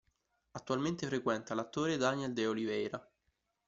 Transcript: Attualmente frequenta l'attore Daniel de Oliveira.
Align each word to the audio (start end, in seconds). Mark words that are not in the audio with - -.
Attualmente 0.53 1.05
frequenta 1.05 1.53
l'attore 1.53 1.95
Daniel 1.95 2.33
de 2.33 2.47
Oliveira. 2.47 3.11